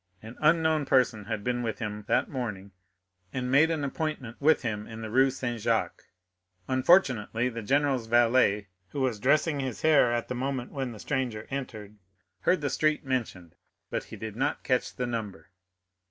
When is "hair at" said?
9.83-10.27